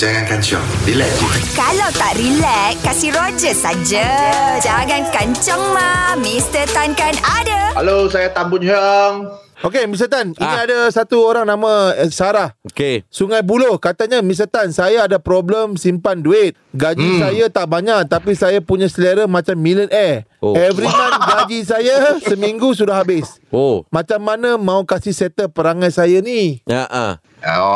[0.00, 0.64] Jangan kancing.
[0.88, 1.28] Relax je.
[1.60, 4.08] Kalau tak relax, kasih Roger saja.
[4.56, 6.16] Jangan kancang mah.
[6.16, 6.64] Mr.
[6.72, 7.76] Tan kan ada.
[7.76, 9.28] Halo, saya Tan Bun Hyang.
[9.60, 10.08] Okey, Mr.
[10.08, 10.64] Tan, ini Ah.
[10.64, 12.56] ada satu orang nama eh, Sarah.
[12.64, 13.04] Okey.
[13.12, 14.48] Sungai Buloh katanya Mr.
[14.48, 16.56] Tan saya ada problem simpan duit.
[16.72, 17.20] Gaji hmm.
[17.20, 20.24] saya tak banyak tapi saya punya selera macam millionaire.
[20.40, 20.52] Oh.
[20.52, 20.54] Oh.
[20.56, 23.36] Every month gaji saya seminggu sudah habis.
[23.52, 23.84] Oh.
[23.92, 26.64] Macam mana mau kasih settle perangai saya ni?
[26.64, 27.20] Ya ah.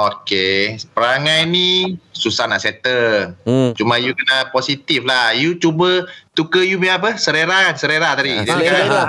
[0.00, 3.36] Okey, perangai ni susah nak settle.
[3.44, 3.76] Hmm.
[3.76, 5.36] Cuma you kena positif lah.
[5.36, 7.20] You cuba tukar you punya apa?
[7.20, 7.76] Serera kan?
[7.76, 8.32] Serera tadi.
[8.32, 8.80] Ah, Dia selera.
[8.80, 9.00] kata,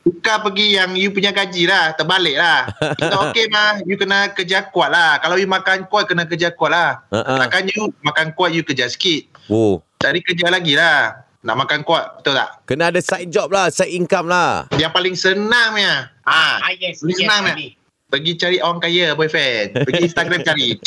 [0.00, 1.92] Tukar pergi yang you punya gaji lah.
[1.92, 2.72] Terbalik lah.
[2.98, 3.84] Kita okey mah.
[3.84, 5.20] You kena kerja kuat lah.
[5.20, 7.04] Kalau you makan kuat, kena kerja kuat lah.
[7.12, 7.38] Ah, ah.
[7.44, 9.28] Takkan you makan kuat, you kerja sikit.
[9.52, 9.84] Oh.
[10.00, 11.28] Cari kerja lagi lah.
[11.40, 12.64] Nak makan kuat, betul tak?
[12.68, 14.68] Kena ada side job lah, side income lah.
[14.76, 16.08] Yang paling senang ya.
[16.24, 17.54] Ah, Ah, yes, paling yes, senang ya.
[17.56, 17.68] Abi.
[18.10, 19.68] Pergi cari orang kaya, boyfriend.
[19.88, 20.68] Pergi Instagram cari.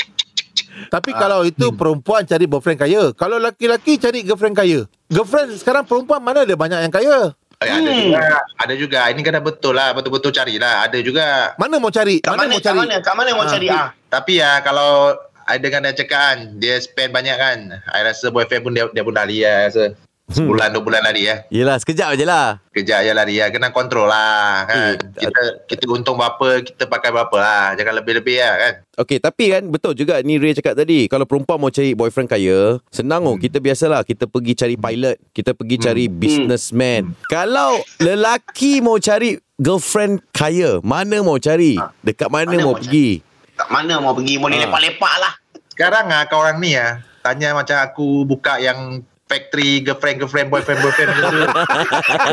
[0.94, 3.04] Tapi kalau itu perempuan cari boyfriend kaya.
[3.14, 4.86] Kalau laki-laki cari girlfriend kaya.
[5.10, 7.18] Girlfriend sekarang perempuan mana ada banyak yang kaya?
[7.64, 8.24] Eh, ada juga.
[8.60, 9.00] Ada juga.
[9.10, 9.96] Ini kena betul lah.
[9.96, 10.84] Betul-betul carilah.
[10.84, 11.28] Ada juga.
[11.56, 12.20] Mana mau cari?
[12.20, 12.80] Kat mana, mau kat cari?
[12.80, 13.52] mana, kat mana mau Ah.
[13.52, 13.88] cari ah?
[14.08, 17.60] Tapi ya kalau I dengan dia cakap kan, dia spend banyak kan.
[17.92, 19.68] I rasa boyfriend pun dia, dia pun lari lah.
[19.68, 19.92] Rasa.
[20.24, 21.44] Sebulan, dua bulan lari ya.
[21.52, 22.64] Yelah, sekejap je lah.
[22.72, 23.52] Kerja je lari ya.
[23.52, 24.76] Kena kontrol lah kan.
[24.76, 27.76] Eh, Kita kita untung berapa, kita pakai berapa lah.
[27.76, 28.74] Jangan lebih-lebih lah kan.
[28.98, 31.06] Okey, tapi kan betul juga ni Ray cakap tadi.
[31.06, 33.36] Kalau perempuan mau cari boyfriend kaya, senang oh.
[33.36, 37.14] Kita biasalah, kita pergi cari pilot, kita pergi cari businessman.
[37.28, 41.76] Kalau lelaki mau cari girlfriend kaya, mana mau cari?
[42.00, 43.20] Dekat mana, Mana mau mau pergi?
[43.54, 44.40] Kat mana mau pergi?
[44.40, 44.62] Boleh Ah.
[44.66, 45.34] lepak-lepak lah.
[45.70, 50.80] Sekarang ah kau orang ni ah tanya macam aku buka yang factory girlfriend girlfriend boyfriend
[50.86, 51.38] boyfriend gitu.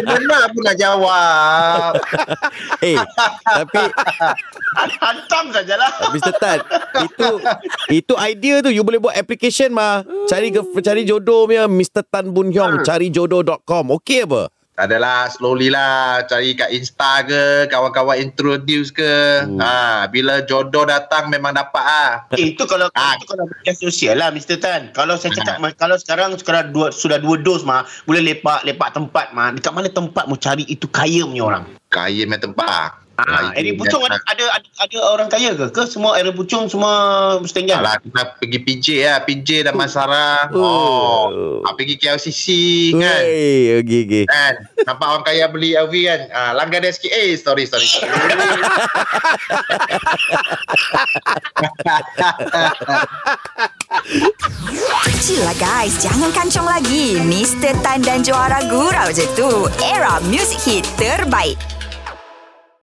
[0.05, 1.93] Mana pun nak jawab.
[2.81, 2.97] Eh,
[3.45, 3.83] tapi
[5.03, 5.91] Hantam sajalah.
[6.17, 6.33] Mr.
[6.41, 6.59] Tan,
[7.05, 7.29] itu
[7.93, 10.05] itu idea tu you boleh buat application mah.
[10.25, 12.05] Cari cari jodoh punya Mr.
[12.09, 14.01] Tan Bun Hyong, carijodoh.com.
[14.01, 14.49] Okey apa?
[14.81, 19.45] Adalah slowly lah cari kat Insta ke kawan-kawan introduce ke.
[19.45, 19.61] Hmm.
[19.61, 22.11] Ha bila jodoh datang memang dapat ah.
[22.33, 23.21] Eh, itu kalau Ah.
[23.21, 24.57] itu kalau media sosial lah Mr.
[24.57, 24.89] Tan.
[24.97, 28.97] Kalau saya cakap mah, kalau sekarang sekarang dua, sudah dua dos mah boleh lepak lepak
[28.97, 29.53] tempat mah.
[29.53, 31.65] Dekat mana tempat mau cari itu kaya punya orang?
[31.93, 32.91] Kaya punya tempat.
[33.27, 34.33] Ah, itu Eri Pucung ada, biasa.
[34.33, 35.67] ada ada ada orang kaya ke?
[35.73, 36.93] Ke semua Eri Pucung semua
[37.45, 37.85] setinggal?
[37.85, 39.19] Alah, kita pergi PJ lah.
[39.25, 40.49] PJ dan Masara.
[40.55, 41.29] Oh.
[41.31, 41.67] Oh.
[41.67, 42.45] Ah, pergi KLCC
[42.97, 43.21] kan.
[43.25, 44.25] Wey, okey okey.
[44.29, 44.55] Kan
[44.87, 47.87] Nampak orang kaya beli LV kan ah, Langgar dia sikit Eh story story
[55.21, 55.99] Chill lah guys.
[56.01, 57.21] Jangan kancang lagi.
[57.21, 57.77] Mr.
[57.85, 59.69] Tan dan Johara Gurau je tu.
[59.83, 61.59] Era music hit terbaik.